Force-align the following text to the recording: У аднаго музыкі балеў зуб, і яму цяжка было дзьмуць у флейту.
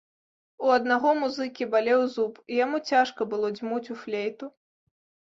У 0.67 0.69
аднаго 0.75 1.09
музыкі 1.23 1.67
балеў 1.75 2.01
зуб, 2.13 2.39
і 2.53 2.57
яму 2.59 2.77
цяжка 2.93 3.27
было 3.33 3.51
дзьмуць 3.57 3.91
у 3.97 3.99
флейту. 4.05 4.45